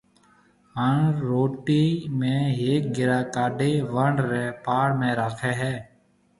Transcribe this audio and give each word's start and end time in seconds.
ھاڻ 0.75 0.99
روٽِي 1.29 1.83
۾ 2.21 2.33
ھيَََڪ 2.59 2.83
گھرا 2.95 3.19
ڪاڊيَ 3.35 3.73
وڻ 3.93 4.13
رِي 4.29 4.45
پاݪ 4.65 4.87
۾ 4.99 5.09
راکيَ 5.19 5.51
ھيََََ 5.61 5.73